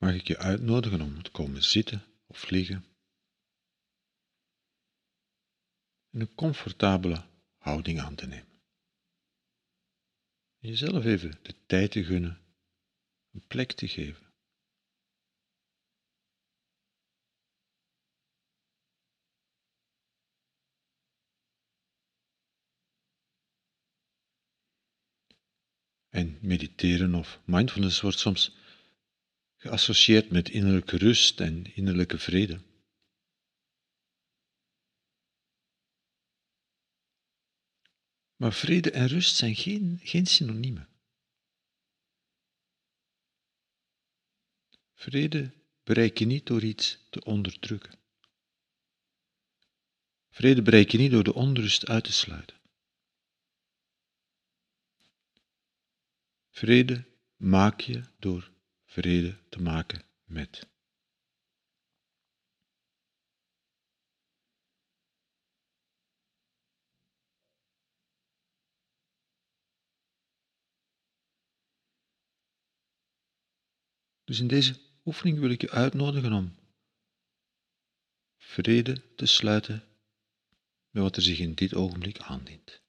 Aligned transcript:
mag 0.00 0.14
ik 0.14 0.26
je 0.26 0.38
uitnodigen 0.38 1.00
om 1.00 1.22
te 1.22 1.30
komen 1.30 1.62
zitten 1.62 2.02
of 2.26 2.50
liggen. 2.50 2.84
En 6.10 6.20
een 6.20 6.34
comfortabele 6.34 7.24
houding 7.56 8.00
aan 8.00 8.14
te 8.14 8.26
nemen. 8.26 8.60
En 10.58 10.68
jezelf 10.68 11.04
even 11.04 11.38
de 11.42 11.54
tijd 11.66 11.90
te 11.90 12.04
gunnen, 12.04 12.40
een 13.32 13.46
plek 13.46 13.72
te 13.72 13.88
geven. 13.88 14.28
En 26.08 26.38
mediteren 26.42 27.14
of 27.14 27.40
mindfulness 27.44 28.00
wordt 28.00 28.18
soms 28.18 28.56
geassocieerd 29.60 30.30
met 30.30 30.48
innerlijke 30.48 30.96
rust 30.96 31.40
en 31.40 31.74
innerlijke 31.74 32.18
vrede. 32.18 32.60
Maar 38.36 38.52
vrede 38.52 38.90
en 38.90 39.06
rust 39.06 39.36
zijn 39.36 39.56
geen, 39.56 40.00
geen 40.02 40.26
synoniemen. 40.26 40.88
Vrede 44.94 45.52
bereik 45.82 46.18
je 46.18 46.24
niet 46.24 46.46
door 46.46 46.62
iets 46.62 47.06
te 47.10 47.24
onderdrukken. 47.24 47.98
Vrede 50.28 50.62
bereik 50.62 50.90
je 50.90 50.98
niet 50.98 51.10
door 51.10 51.24
de 51.24 51.34
onrust 51.34 51.86
uit 51.86 52.04
te 52.04 52.12
sluiten. 52.12 52.60
Vrede 56.50 57.04
maak 57.36 57.80
je 57.80 58.04
door 58.18 58.50
vrede 58.90 59.38
te 59.48 59.60
maken 59.62 60.02
met. 60.24 60.68
Dus 74.24 74.40
in 74.40 74.46
deze 74.46 74.76
oefening 75.04 75.38
wil 75.38 75.50
ik 75.50 75.60
je 75.60 75.70
uitnodigen 75.70 76.32
om 76.32 76.54
vrede 78.36 79.14
te 79.14 79.26
sluiten 79.26 79.84
met 80.90 81.02
wat 81.02 81.16
er 81.16 81.22
zich 81.22 81.38
in 81.38 81.54
dit 81.54 81.74
ogenblik 81.74 82.18
aandient. 82.18 82.82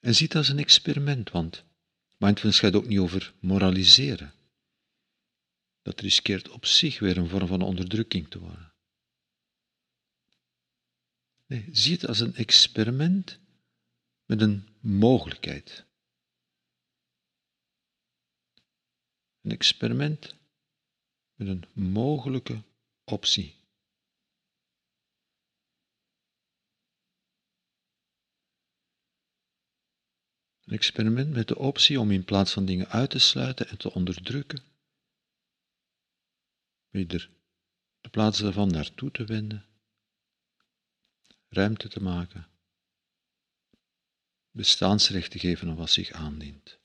En 0.00 0.14
ziet 0.14 0.28
het 0.28 0.36
als 0.36 0.48
een 0.48 0.58
experiment, 0.58 1.30
want 1.30 1.64
mindfulness 2.16 2.60
gaat 2.60 2.74
ook 2.74 2.86
niet 2.86 2.98
over 2.98 3.34
moraliseren. 3.40 4.32
Dat 5.82 6.00
riskeert 6.00 6.48
op 6.48 6.66
zich 6.66 6.98
weer 6.98 7.16
een 7.16 7.28
vorm 7.28 7.46
van 7.46 7.62
onderdrukking 7.62 8.30
te 8.30 8.38
worden. 8.38 8.72
Nee, 11.46 11.68
zie 11.72 11.92
het 11.92 12.06
als 12.06 12.20
een 12.20 12.34
experiment 12.34 13.38
met 14.24 14.40
een 14.40 14.68
mogelijkheid. 14.80 15.84
Een 19.40 19.50
experiment 19.50 20.34
met 21.34 21.48
een 21.48 21.64
mogelijke 21.72 22.62
optie. 23.04 23.57
Een 30.68 30.74
experiment 30.74 31.30
met 31.30 31.48
de 31.48 31.58
optie 31.58 32.00
om 32.00 32.10
in 32.10 32.24
plaats 32.24 32.52
van 32.52 32.64
dingen 32.64 32.88
uit 32.88 33.10
te 33.10 33.18
sluiten 33.18 33.68
en 33.68 33.76
te 33.76 33.92
onderdrukken, 33.92 34.62
weer 36.88 37.08
de 38.00 38.08
plaats 38.10 38.38
daarvan 38.38 38.68
naartoe 38.68 39.10
te 39.10 39.24
wenden, 39.24 39.66
ruimte 41.48 41.88
te 41.88 42.00
maken, 42.02 42.48
bestaansrecht 44.50 45.30
te 45.30 45.38
geven 45.38 45.68
aan 45.68 45.76
wat 45.76 45.90
zich 45.90 46.10
aandient. 46.10 46.78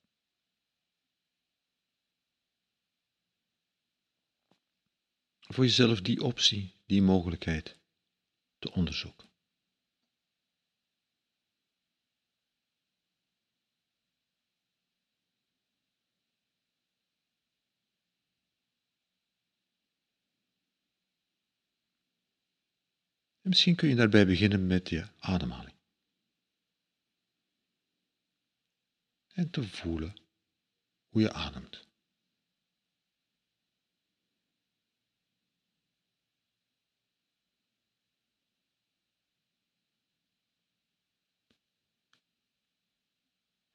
Voor 5.40 5.64
jezelf 5.64 6.02
die 6.02 6.24
optie, 6.24 6.76
die 6.86 7.02
mogelijkheid 7.02 7.78
te 8.60 8.72
onderzoeken. 8.72 9.33
Misschien 23.54 23.76
kun 23.76 23.90
je 23.90 23.96
daarbij 23.96 24.26
beginnen 24.26 24.68
met 24.68 24.90
je 24.90 25.08
ademhaling. 25.20 25.76
En 29.34 29.50
te 29.50 29.68
voelen 29.68 30.14
hoe 31.08 31.22
je 31.22 31.34
ademt. 31.34 31.88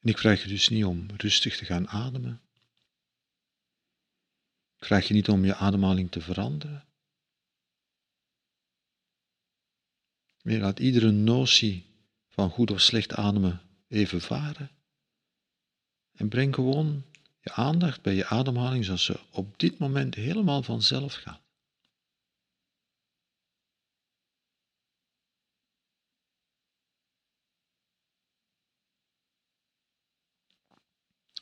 En 0.00 0.08
ik 0.08 0.18
vraag 0.18 0.42
je 0.42 0.48
dus 0.48 0.68
niet 0.68 0.84
om 0.84 1.06
rustig 1.16 1.56
te 1.56 1.64
gaan 1.64 1.88
ademen. 1.88 2.42
Ik 4.76 4.84
vraag 4.84 5.08
je 5.08 5.14
niet 5.14 5.28
om 5.28 5.44
je 5.44 5.54
ademhaling 5.54 6.10
te 6.10 6.20
veranderen. 6.20 6.87
Je 10.42 10.58
laat 10.58 10.78
iedere 10.78 11.10
notie 11.10 11.86
van 12.28 12.50
goed 12.50 12.70
of 12.70 12.80
slecht 12.80 13.14
ademen 13.14 13.60
even 13.88 14.20
varen. 14.20 14.70
En 16.12 16.28
breng 16.28 16.54
gewoon 16.54 17.04
je 17.40 17.52
aandacht 17.52 18.02
bij 18.02 18.14
je 18.14 18.26
ademhaling 18.26 18.84
zoals 18.84 19.04
ze 19.04 19.20
op 19.30 19.58
dit 19.58 19.78
moment 19.78 20.14
helemaal 20.14 20.62
vanzelf 20.62 21.14
gaat. 21.14 21.46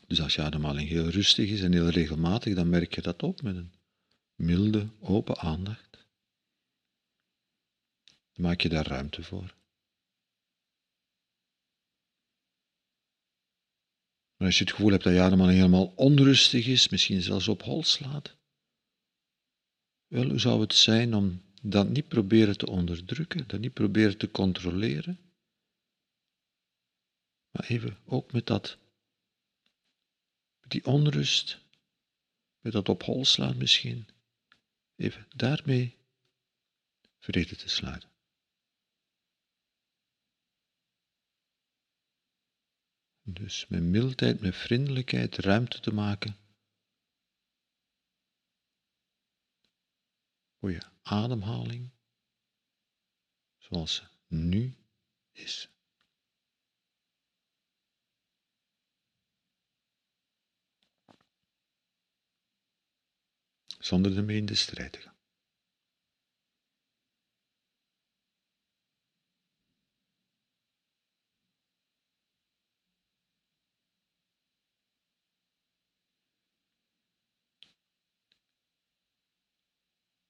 Dus 0.06 0.20
als 0.20 0.34
je 0.34 0.42
ademhaling 0.42 0.88
heel 0.88 1.08
rustig 1.08 1.50
is 1.50 1.62
en 1.62 1.72
heel 1.72 1.88
regelmatig, 1.88 2.54
dan 2.54 2.68
merk 2.68 2.94
je 2.94 3.02
dat 3.02 3.22
op 3.22 3.42
met 3.42 3.56
een 3.56 3.72
milde, 4.34 4.88
open 5.00 5.38
aandacht 5.38 6.05
maak 8.36 8.60
je 8.60 8.68
daar 8.68 8.86
ruimte 8.86 9.22
voor. 9.22 9.54
Maar 14.36 14.46
als 14.46 14.58
je 14.58 14.64
het 14.64 14.72
gevoel 14.72 14.90
hebt 14.90 15.04
dat 15.04 15.12
je 15.12 15.20
ademhaling 15.20 15.58
helemaal 15.58 15.92
onrustig 15.96 16.66
is, 16.66 16.88
misschien 16.88 17.22
zelfs 17.22 17.48
op 17.48 17.62
hol 17.62 17.84
slaat, 17.84 18.36
wel, 20.06 20.28
hoe 20.28 20.38
zou 20.38 20.60
het 20.60 20.74
zijn 20.74 21.14
om 21.14 21.42
dat 21.62 21.88
niet 21.88 22.08
proberen 22.08 22.58
te 22.58 22.66
onderdrukken, 22.66 23.48
dat 23.48 23.60
niet 23.60 23.72
proberen 23.72 24.18
te 24.18 24.30
controleren, 24.30 25.18
maar 27.50 27.66
even 27.66 27.98
ook 28.04 28.32
met 28.32 28.46
dat, 28.46 28.78
die 30.68 30.84
onrust, 30.84 31.58
met 32.60 32.72
dat 32.72 32.88
op 32.88 33.02
hol 33.02 33.24
slaan 33.24 33.56
misschien, 33.56 34.08
even 34.96 35.26
daarmee 35.36 35.96
vrede 37.18 37.56
te 37.56 37.68
sluiten. 37.68 38.15
Dus 43.28 43.66
met 43.68 43.82
mildheid, 43.82 44.40
met 44.40 44.56
vriendelijkheid 44.56 45.36
ruimte 45.36 45.80
te 45.80 45.94
maken 45.94 46.36
voor 50.58 50.70
je 50.70 50.82
ademhaling 51.02 51.90
zoals 53.58 53.94
ze 53.94 54.02
nu 54.26 54.76
is. 55.32 55.70
Zonder 63.78 64.16
ermee 64.16 64.36
in 64.36 64.46
de 64.46 64.54
strijd 64.54 64.92
te 64.92 65.00
gaan. 65.00 65.15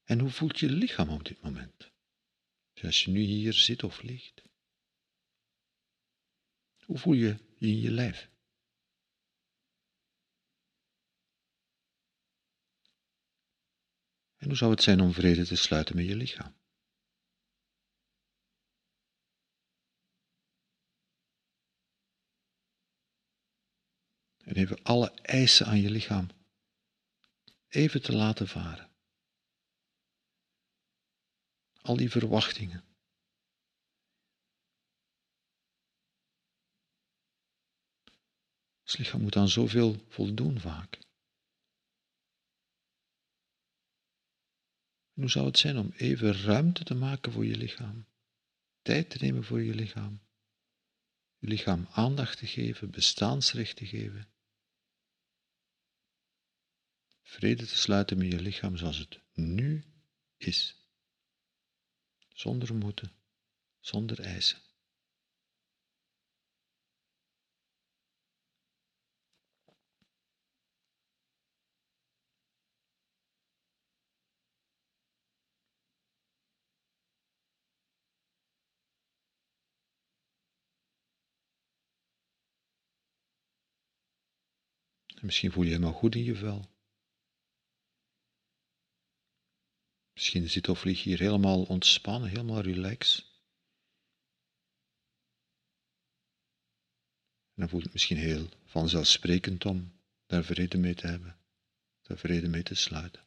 En 0.07 0.19
hoe 0.19 0.31
voelt 0.31 0.59
je 0.59 0.71
lichaam 0.71 1.09
op 1.09 1.25
dit 1.25 1.43
moment? 1.43 1.91
Dus 2.73 2.85
als 2.85 3.05
je 3.05 3.11
nu 3.11 3.21
hier 3.21 3.53
zit 3.53 3.83
of 3.83 4.03
ligt. 4.03 4.43
Hoe 6.85 6.99
voel 6.99 7.13
je 7.13 7.37
je 7.59 7.69
in 7.69 7.81
je 7.81 7.91
lijf? 7.91 8.31
En 14.37 14.47
hoe 14.47 14.57
zou 14.57 14.71
het 14.71 14.83
zijn 14.83 15.01
om 15.01 15.13
vrede 15.13 15.45
te 15.47 15.57
sluiten 15.57 15.97
met 15.97 16.07
je 16.07 16.17
lichaam? 16.17 16.55
En 24.45 24.55
even 24.55 24.83
alle 24.83 25.11
eisen 25.11 25.67
aan 25.67 25.81
je 25.81 25.91
lichaam 25.91 26.29
even 27.69 28.03
te 28.03 28.13
laten 28.13 28.49
varen. 28.49 28.86
Al 31.87 31.97
die 31.97 32.11
verwachtingen. 32.11 32.85
Het 38.83 38.99
lichaam 38.99 39.21
moet 39.21 39.37
aan 39.37 39.49
zoveel 39.49 40.05
voldoen 40.09 40.61
vaak. 40.61 40.99
Hoe 45.13 45.31
zou 45.31 45.47
het 45.47 45.59
zijn 45.59 45.79
om 45.79 45.93
even 45.97 46.43
ruimte 46.43 46.85
te 46.85 46.95
maken 46.95 47.33
voor 47.33 47.45
je 47.45 47.57
lichaam? 47.57 48.07
Tijd 48.83 49.11
te 49.11 49.19
nemen 49.21 49.45
voor 49.45 49.63
je 49.63 49.75
lichaam. 49.75 50.21
Je 51.39 51.49
lichaam 51.49 51.87
aandacht 51.91 52.39
te 52.39 52.47
geven, 52.47 52.91
bestaansrecht 52.91 53.77
te 53.77 53.87
geven. 53.87 54.29
Vrede 57.23 57.67
te 57.67 57.77
sluiten 57.77 58.19
met 58.19 58.33
je 58.33 58.41
lichaam 58.41 58.77
zoals 58.77 58.99
het 58.99 59.21
nu 59.33 59.85
is. 60.37 60.86
Zonder 62.37 62.75
moeten, 62.75 63.13
zonder 63.81 64.21
eisen. 64.21 64.59
En 85.07 85.27
misschien 85.27 85.53
voel 85.53 85.63
je 85.63 85.69
je 85.69 85.75
helemaal 85.75 85.99
goed 85.99 86.15
in 86.15 86.25
je 86.25 86.35
vel. 86.35 86.76
Misschien 90.17 90.49
zit 90.49 90.69
of 90.69 90.85
lig 90.85 91.03
hier 91.03 91.19
helemaal 91.19 91.63
ontspannen, 91.63 92.29
helemaal 92.29 92.61
relaxed. 92.61 93.25
En 97.55 97.63
dan 97.63 97.69
voelt 97.69 97.83
het 97.83 97.93
misschien 97.93 98.17
heel 98.17 98.49
vanzelfsprekend 98.65 99.65
om 99.65 99.93
daar 100.27 100.45
vrede 100.45 100.79
mee 100.79 100.95
te 100.95 101.07
hebben, 101.07 101.37
daar 102.03 102.19
vrede 102.19 102.49
mee 102.49 102.63
te 102.63 102.75
sluiten. 102.75 103.25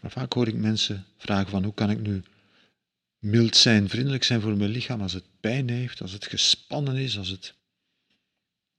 Maar 0.00 0.10
vaak 0.10 0.32
hoor 0.32 0.48
ik 0.48 0.54
mensen 0.54 1.06
vragen 1.16 1.50
van 1.50 1.64
hoe 1.64 1.74
kan 1.74 1.90
ik 1.90 1.98
nu 1.98 2.22
mild 3.20 3.56
zijn, 3.56 3.88
vriendelijk 3.88 4.24
zijn 4.24 4.40
voor 4.40 4.56
mijn 4.56 4.70
lichaam 4.70 5.00
als 5.00 5.12
het 5.12 5.40
pijn 5.40 5.68
heeft, 5.68 6.00
als 6.00 6.12
het 6.12 6.26
gespannen 6.26 6.96
is, 6.96 7.18
als 7.18 7.28
het 7.28 7.54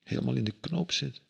helemaal 0.03 0.35
in 0.35 0.43
de 0.43 0.59
knoop 0.59 0.91
zit. 0.91 1.21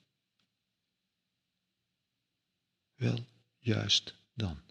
Wel, 2.95 3.25
juist 3.59 4.15
dan. 4.33 4.61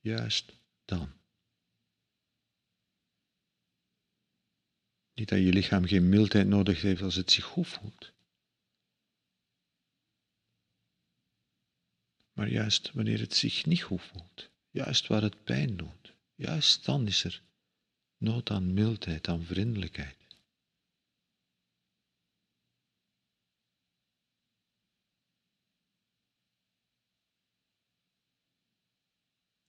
Juist 0.00 0.52
dan. 0.84 1.12
Niet 5.14 5.28
dat 5.28 5.38
je 5.38 5.52
lichaam 5.52 5.84
geen 5.86 6.08
mildheid 6.08 6.46
nodig 6.46 6.82
heeft 6.82 7.02
als 7.02 7.14
het 7.14 7.30
zich 7.30 7.44
goed 7.44 7.68
voelt. 7.68 8.12
Maar 12.32 12.48
juist 12.48 12.92
wanneer 12.92 13.20
het 13.20 13.34
zich 13.34 13.66
niet 13.66 13.82
goed 13.82 14.02
voelt, 14.02 14.50
juist 14.70 15.06
waar 15.06 15.22
het 15.22 15.44
pijn 15.44 15.76
doet, 15.76 16.03
Juist 16.36 16.84
dan 16.84 17.06
is 17.06 17.24
er 17.24 17.42
nood 18.16 18.50
aan 18.50 18.74
mildheid, 18.74 19.28
aan 19.28 19.44
vriendelijkheid. 19.44 20.24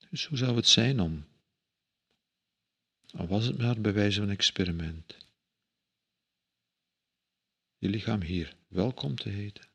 Dus 0.10 0.26
hoe 0.26 0.38
zou 0.38 0.56
het 0.56 0.68
zijn 0.68 1.00
om, 1.00 1.28
al 3.12 3.28
was 3.28 3.46
het 3.46 3.58
maar 3.58 3.82
bij 3.82 3.94
wijze 3.94 4.20
van 4.20 4.30
experiment, 4.30 5.18
je 7.78 7.90
lichaam 7.90 8.22
hier 8.22 8.58
welkom 8.68 9.16
te 9.16 9.30
heten, 9.30 9.70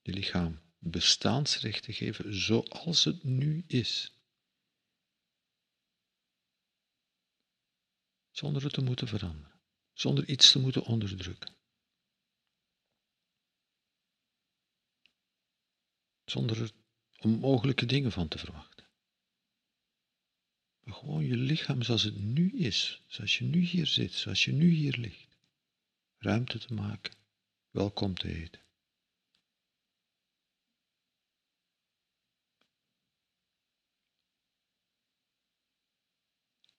je 0.00 0.12
lichaam 0.12 0.60
bestaansrecht 0.78 1.82
te 1.82 1.92
geven 1.92 2.34
zoals 2.34 3.04
het 3.04 3.22
nu 3.22 3.64
is. 3.66 4.21
Zonder 8.32 8.62
het 8.62 8.72
te 8.72 8.82
moeten 8.82 9.08
veranderen, 9.08 9.60
zonder 9.92 10.28
iets 10.28 10.52
te 10.52 10.58
moeten 10.58 10.82
onderdrukken. 10.82 11.54
Zonder 16.24 16.62
er 16.62 16.72
onmogelijke 17.18 17.86
dingen 17.86 18.12
van 18.12 18.28
te 18.28 18.38
verwachten. 18.38 18.86
Maar 20.80 20.94
gewoon 20.94 21.24
je 21.24 21.36
lichaam 21.36 21.82
zoals 21.82 22.02
het 22.02 22.16
nu 22.16 22.50
is, 22.50 23.02
zoals 23.06 23.38
je 23.38 23.44
nu 23.44 23.60
hier 23.60 23.86
zit, 23.86 24.12
zoals 24.12 24.44
je 24.44 24.52
nu 24.52 24.68
hier 24.70 24.96
ligt. 24.96 25.36
Ruimte 26.18 26.58
te 26.58 26.74
maken, 26.74 27.14
welkom 27.70 28.14
te 28.14 28.28
eten. 28.28 28.60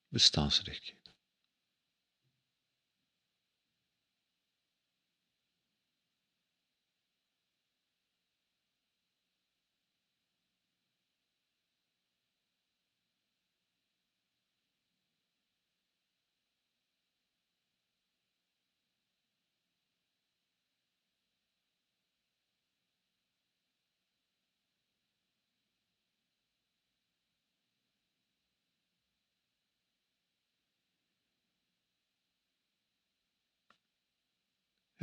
Bestaansrecht 0.08 0.94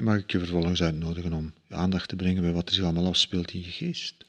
En 0.02 0.08
mag 0.08 0.18
ik 0.18 0.32
je 0.32 0.40
vervolgens 0.40 0.82
uitnodigen 0.82 1.34
om 1.34 1.54
je 1.68 1.76
aandacht 1.76 2.10
te 2.10 2.16
brengen 2.16 2.42
bij 2.42 2.52
wat 2.52 2.68
er 2.68 2.74
zich 2.74 2.84
allemaal 2.84 3.06
afspeelt 3.06 3.52
in 3.52 3.60
je 3.60 3.72
geest. 3.72 4.26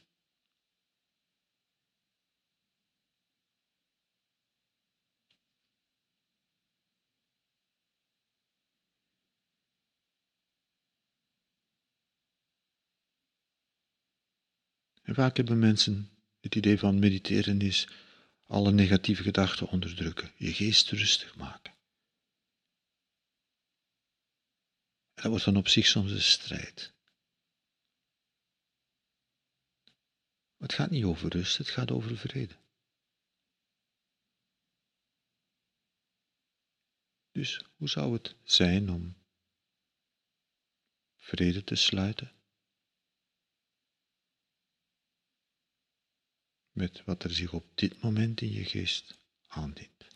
En 15.03 15.13
vaak 15.13 15.37
hebben 15.37 15.59
mensen 15.59 16.09
het 16.39 16.55
idee 16.55 16.79
van 16.79 16.99
mediteren 16.99 17.61
is 17.61 17.87
alle 18.47 18.71
negatieve 18.71 19.23
gedachten 19.23 19.67
onderdrukken, 19.67 20.31
je 20.37 20.53
geest 20.53 20.91
rustig 20.91 21.35
maken. 21.35 21.72
Dat 25.23 25.31
wordt 25.31 25.45
dan 25.45 25.57
op 25.57 25.67
zich 25.67 25.85
soms 25.85 26.11
een 26.11 26.21
strijd. 26.21 26.93
het 30.57 30.73
gaat 30.73 30.89
niet 30.89 31.03
over 31.03 31.29
rust, 31.29 31.57
het 31.57 31.69
gaat 31.69 31.91
over 31.91 32.17
vrede. 32.17 32.55
Dus 37.31 37.61
hoe 37.75 37.89
zou 37.89 38.13
het 38.13 38.35
zijn 38.43 38.89
om 38.89 39.15
vrede 41.17 41.63
te 41.63 41.75
sluiten? 41.75 42.31
Met 46.71 47.03
wat 47.03 47.23
er 47.23 47.33
zich 47.33 47.53
op 47.53 47.77
dit 47.77 48.01
moment 48.01 48.41
in 48.41 48.51
je 48.51 48.65
geest 48.65 49.17
aandient. 49.47 50.12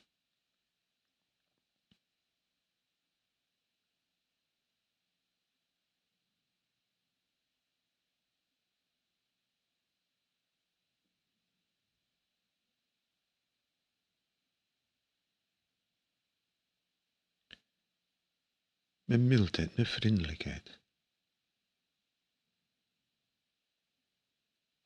Met 19.08 19.20
mildheid, 19.20 19.76
met 19.76 19.88
vriendelijkheid. 19.88 20.80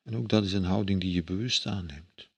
En 0.02 0.16
ook 0.16 0.28
dat 0.28 0.44
is 0.44 0.52
een 0.52 0.64
houding 0.64 1.00
die 1.00 1.12
je 1.12 1.24
bewust 1.24 1.66
aanneemt. 1.66 2.30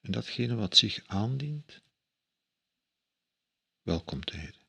En 0.00 0.12
datgene 0.12 0.54
wat 0.54 0.76
zich 0.76 1.06
aandient, 1.06 1.82
welkom 3.82 4.24
te 4.24 4.36
heten. 4.36 4.61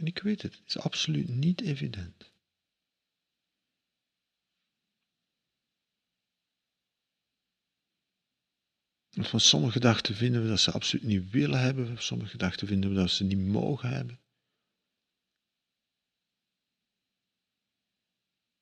En 0.00 0.06
ik 0.06 0.18
weet 0.18 0.42
het, 0.42 0.54
het 0.54 0.66
is 0.66 0.78
absoluut 0.78 1.28
niet 1.28 1.60
evident. 1.60 2.32
Van 9.10 9.40
sommige 9.40 9.72
gedachten 9.72 10.14
vinden 10.14 10.42
we 10.42 10.48
dat 10.48 10.60
ze 10.60 10.70
absoluut 10.70 11.04
niet 11.04 11.30
willen 11.30 11.60
hebben, 11.60 11.86
van 11.86 11.98
sommige 11.98 12.30
gedachten 12.30 12.66
vinden 12.66 12.90
we 12.90 12.96
dat 12.96 13.10
ze 13.10 13.24
niet 13.24 13.38
mogen 13.38 13.88
hebben. 13.88 14.20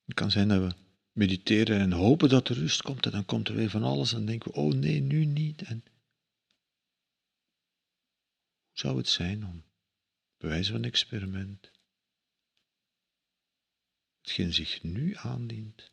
Het 0.03 0.13
kan 0.13 0.31
zijn 0.31 0.47
dat 0.47 0.61
we 0.61 0.79
mediteren 1.11 1.79
en 1.79 1.91
hopen 1.91 2.29
dat 2.29 2.49
er 2.49 2.55
rust 2.55 2.81
komt 2.81 3.05
en 3.05 3.11
dan 3.11 3.25
komt 3.25 3.47
er 3.47 3.55
weer 3.55 3.69
van 3.69 3.83
alles 3.83 4.11
en 4.11 4.17
dan 4.17 4.25
denken 4.25 4.51
we, 4.51 4.57
oh 4.57 4.73
nee, 4.73 4.99
nu 4.99 5.25
niet. 5.25 5.61
En 5.61 5.83
hoe 8.65 8.77
zou 8.77 8.97
het 8.97 9.07
zijn 9.07 9.45
om 9.45 9.68
bewijzen 10.39 10.73
van 10.73 10.83
experiment. 10.83 11.71
Hetgeen 14.21 14.53
zich 14.53 14.83
nu 14.83 15.15
aandient, 15.15 15.91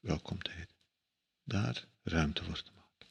welkomheid, 0.00 0.74
daar 1.42 1.86
ruimte 2.02 2.44
voor 2.44 2.62
te 2.62 2.72
maken. 2.72 3.08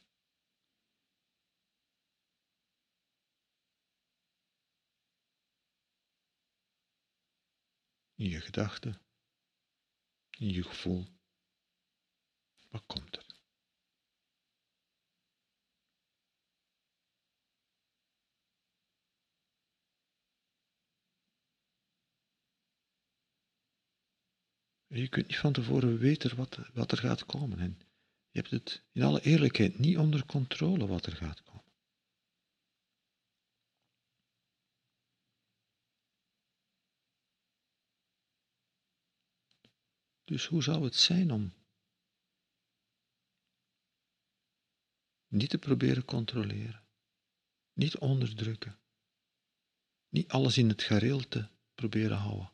In 8.14 8.28
je 8.28 8.40
gedachten, 8.40 9.00
in 10.30 10.48
je 10.48 10.62
gevoel, 10.62 11.06
wat 12.68 12.86
komt 12.86 13.16
er? 13.16 13.23
Je 24.94 25.08
kunt 25.08 25.26
niet 25.26 25.38
van 25.38 25.52
tevoren 25.52 25.98
weten 25.98 26.36
wat, 26.36 26.58
wat 26.72 26.92
er 26.92 26.98
gaat 26.98 27.26
komen. 27.26 27.58
En 27.58 27.78
je 28.30 28.38
hebt 28.38 28.50
het 28.50 28.84
in 28.92 29.02
alle 29.02 29.20
eerlijkheid 29.20 29.78
niet 29.78 29.98
onder 29.98 30.26
controle 30.26 30.86
wat 30.86 31.06
er 31.06 31.16
gaat 31.16 31.42
komen. 31.42 31.72
Dus 40.24 40.46
hoe 40.46 40.62
zou 40.62 40.84
het 40.84 40.94
zijn 40.94 41.30
om 41.30 41.52
niet 45.28 45.50
te 45.50 45.58
proberen 45.58 46.04
controleren, 46.04 46.84
niet 47.72 47.98
onderdrukken, 47.98 48.78
niet 50.08 50.28
alles 50.28 50.58
in 50.58 50.68
het 50.68 50.82
gareel 50.82 51.28
te 51.28 51.48
proberen 51.74 52.16
houden, 52.16 52.53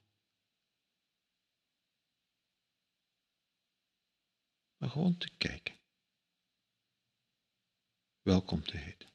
gewoon 4.90 5.18
te 5.18 5.30
kijken. 5.38 5.78
Welkom 8.23 8.62
te 8.62 8.76
heten. 8.76 9.09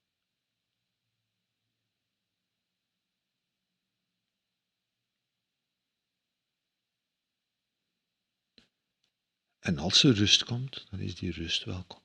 En 9.59 9.77
als 9.77 10.03
er 10.03 10.13
rust 10.13 10.43
komt, 10.43 10.87
dan 10.89 10.99
is 10.99 11.15
die 11.15 11.31
rust 11.31 11.63
welkom. 11.63 12.03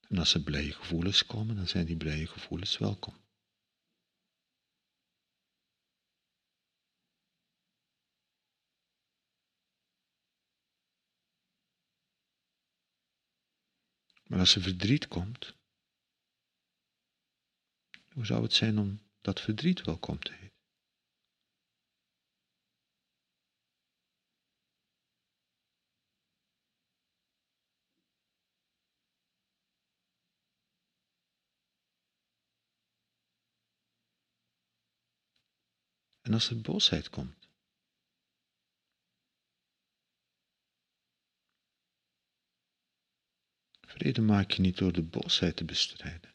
En 0.00 0.18
als 0.18 0.34
er 0.34 0.42
blije 0.42 0.72
gevoelens 0.72 1.26
komen, 1.26 1.56
dan 1.56 1.68
zijn 1.68 1.86
die 1.86 1.96
blije 1.96 2.26
gevoelens 2.26 2.78
welkom. 2.78 3.25
Maar 14.26 14.38
als 14.38 14.54
er 14.54 14.62
verdriet 14.62 15.08
komt, 15.08 15.54
hoe 18.12 18.26
zou 18.26 18.42
het 18.42 18.52
zijn 18.52 18.78
om 18.78 19.00
dat 19.20 19.40
verdriet 19.40 19.82
welkom 19.82 20.18
te 20.18 20.32
heten? 20.32 20.54
En 36.20 36.32
als 36.32 36.50
er 36.50 36.60
boosheid 36.60 37.10
komt, 37.10 37.45
Vrede 43.96 44.20
maak 44.20 44.50
je 44.50 44.60
niet 44.60 44.78
door 44.78 44.92
de 44.92 45.02
boosheid 45.02 45.56
te 45.56 45.64
bestrijden. 45.64 46.34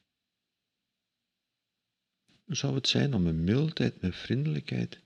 Zou 2.45 2.75
het 2.75 2.87
zijn 2.87 3.13
om 3.13 3.23
met 3.23 3.35
mildheid, 3.35 4.01
met 4.01 4.15
vriendelijkheid, 4.15 5.01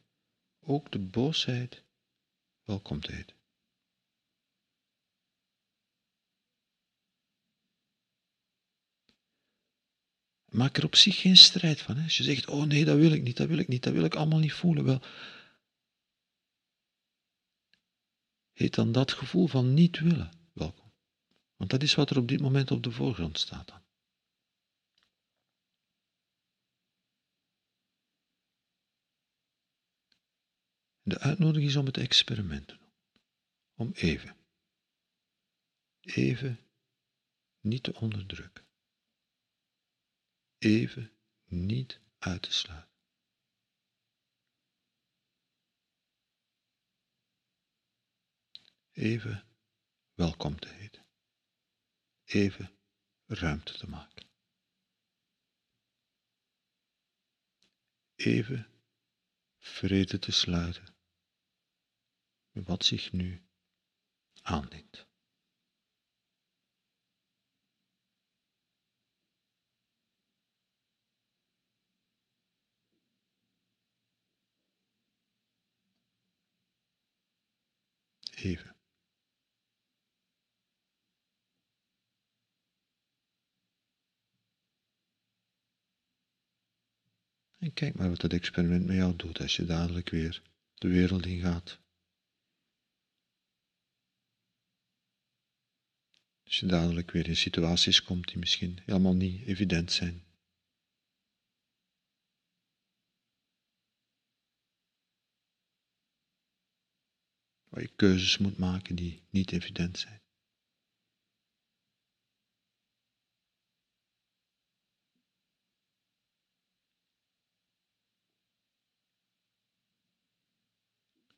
ook 0.60 0.92
de 0.92 1.00
boosheid 1.00 1.84
welkom 2.64 3.00
te 3.02 3.12
heten? 3.12 3.36
Maak 10.46 10.78
er 10.78 10.86
op 10.86 10.96
zich 10.96 11.22
geen 11.22 11.38
strijd 11.38 11.82
van. 11.82 11.98
Hè? 11.98 12.04
Als 12.04 12.18
je 12.18 12.24
zegt, 12.24 12.48
oh 12.48 12.64
nee, 12.64 12.86
dat 12.86 12.98
wil 12.98 13.12
ik 13.12 13.24
niet, 13.24 13.38
dat 13.38 13.48
wil 13.48 13.58
ik 13.58 13.68
niet, 13.68 13.84
dat 13.84 13.94
wil 13.94 14.04
ik 14.04 14.16
allemaal 14.16 14.40
niet 14.40 14.54
voelen. 14.54 14.84
Wel, 14.84 15.02
heet 18.52 18.76
dan 18.76 18.92
dat 18.92 19.12
gevoel 19.12 19.48
van 19.48 19.74
niet 19.74 20.00
willen. 20.00 20.35
Want 21.56 21.70
dat 21.70 21.84
is 21.84 21.96
wat 21.96 22.10
er 22.10 22.18
op 22.18 22.28
dit 22.28 22.42
moment 22.42 22.72
op 22.72 22.84
de 22.84 22.92
voorgrond 22.92 23.40
staat 23.40 23.68
dan. 23.68 23.84
De 31.02 31.20
uitnodiging 31.20 31.70
is 31.70 31.76
om 31.76 31.86
het 31.86 31.98
experiment 31.98 32.68
te 32.68 32.78
doen. 32.78 32.94
Om 33.74 33.92
even, 33.92 34.38
even 36.02 36.60
niet 37.60 37.84
te 37.84 37.94
onderdrukken. 37.94 38.66
Even 40.58 41.12
niet 41.46 42.00
uit 42.18 42.42
te 42.42 42.52
sluiten. 42.52 42.94
Even 48.92 49.48
welkom 50.14 50.60
te 50.60 50.68
heten 50.68 50.85
even 52.36 52.78
ruimte 53.26 53.74
te 53.74 53.90
maken. 53.90 54.28
Even 58.16 58.68
vrede 59.58 60.20
te 60.20 60.32
sluiten 60.32 60.96
met 62.52 62.68
wat 62.68 62.86
zich 62.86 63.12
nu 63.12 63.46
aandient. 64.42 65.08
Even. 78.36 78.75
En 87.66 87.74
kijk 87.74 87.96
maar 87.96 88.10
wat 88.10 88.22
dat 88.22 88.34
experiment 88.34 88.86
met 88.86 88.96
jou 88.96 89.16
doet 89.16 89.40
als 89.40 89.56
je 89.56 89.66
dadelijk 89.66 90.10
weer 90.10 90.42
de 90.74 90.88
wereld 90.88 91.26
in 91.26 91.40
gaat. 91.40 91.80
Als 96.44 96.60
je 96.60 96.66
dadelijk 96.66 97.12
weer 97.12 97.28
in 97.28 97.36
situaties 97.36 98.04
komt 98.04 98.28
die 98.28 98.38
misschien 98.38 98.80
helemaal 98.86 99.16
niet 99.16 99.46
evident 99.46 99.92
zijn. 99.92 100.24
Waar 107.70 107.82
je 107.82 107.96
keuzes 107.96 108.38
moet 108.38 108.58
maken 108.58 108.96
die 108.96 109.24
niet 109.30 109.52
evident 109.52 109.98
zijn. 109.98 110.25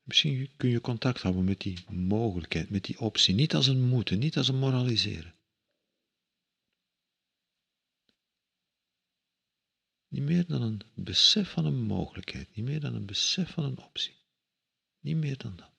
Misschien 0.07 0.49
kun 0.57 0.69
je 0.69 0.81
contact 0.81 1.21
houden 1.21 1.43
met 1.43 1.59
die 1.59 1.85
mogelijkheid, 1.89 2.69
met 2.69 2.83
die 2.83 2.99
optie. 2.99 3.35
Niet 3.35 3.55
als 3.55 3.67
een 3.67 3.81
moeten, 3.81 4.19
niet 4.19 4.37
als 4.37 4.47
een 4.47 4.59
moraliseren. 4.59 5.35
Niet 10.07 10.23
meer 10.23 10.45
dan 10.45 10.61
een 10.61 10.81
besef 10.93 11.51
van 11.51 11.65
een 11.65 11.81
mogelijkheid, 11.81 12.55
niet 12.55 12.65
meer 12.65 12.79
dan 12.79 12.95
een 12.95 13.05
besef 13.05 13.51
van 13.51 13.63
een 13.63 13.77
optie. 13.77 14.15
Niet 14.99 15.17
meer 15.17 15.37
dan 15.37 15.55
dat. 15.55 15.76